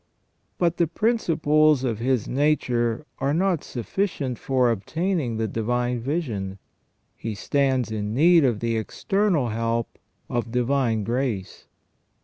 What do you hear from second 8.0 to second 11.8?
need of the external help of divine grace.